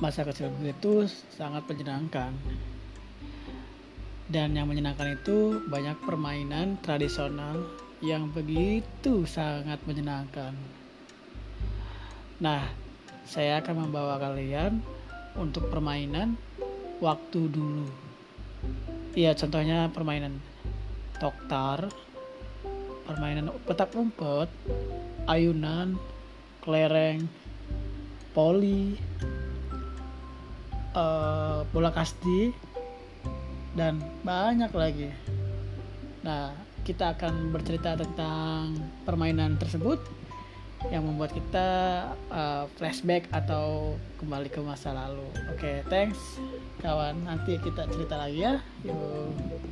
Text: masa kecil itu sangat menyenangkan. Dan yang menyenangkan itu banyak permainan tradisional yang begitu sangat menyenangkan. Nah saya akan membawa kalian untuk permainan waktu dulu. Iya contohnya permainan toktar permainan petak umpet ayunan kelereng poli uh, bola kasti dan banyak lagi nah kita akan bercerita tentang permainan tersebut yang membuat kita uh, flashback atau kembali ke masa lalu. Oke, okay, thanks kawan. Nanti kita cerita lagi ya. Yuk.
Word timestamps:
masa 0.00 0.24
kecil 0.24 0.48
itu 0.64 1.06
sangat 1.36 1.62
menyenangkan. 1.68 2.32
Dan 4.30 4.56
yang 4.56 4.66
menyenangkan 4.70 5.20
itu 5.20 5.60
banyak 5.68 6.00
permainan 6.06 6.80
tradisional 6.80 7.68
yang 8.00 8.32
begitu 8.32 9.28
sangat 9.28 9.76
menyenangkan. 9.84 10.56
Nah 12.40 12.64
saya 13.28 13.60
akan 13.60 13.86
membawa 13.86 14.16
kalian 14.16 14.80
untuk 15.36 15.68
permainan 15.68 16.40
waktu 17.04 17.52
dulu. 17.52 17.86
Iya 19.12 19.36
contohnya 19.36 19.92
permainan 19.92 20.40
toktar 21.20 21.92
permainan 23.04 23.52
petak 23.68 23.92
umpet 23.92 24.48
ayunan 25.28 26.00
kelereng 26.64 27.26
poli 28.32 28.96
uh, 30.94 31.66
bola 31.70 31.90
kasti 31.94 32.54
dan 33.74 34.02
banyak 34.26 34.72
lagi 34.74 35.10
nah 36.20 36.52
kita 36.84 37.14
akan 37.16 37.52
bercerita 37.54 37.94
tentang 37.94 38.74
permainan 39.04 39.54
tersebut 39.60 40.00
yang 40.88 41.04
membuat 41.04 41.36
kita 41.36 41.68
uh, 42.32 42.64
flashback 42.80 43.28
atau 43.36 43.94
kembali 44.16 44.48
ke 44.48 44.64
masa 44.64 44.96
lalu. 44.96 45.28
Oke, 45.52 45.60
okay, 45.60 45.76
thanks 45.92 46.40
kawan. 46.80 47.20
Nanti 47.28 47.60
kita 47.60 47.84
cerita 47.84 48.16
lagi 48.16 48.48
ya. 48.48 48.56
Yuk. 48.88 49.69